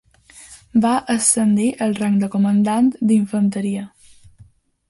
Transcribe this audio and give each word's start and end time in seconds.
Va 0.85 0.93
ascendir 1.15 1.67
al 1.87 1.95
rang 2.01 2.17
de 2.23 2.31
comandant 2.37 2.91
d'infanteria. 3.11 3.89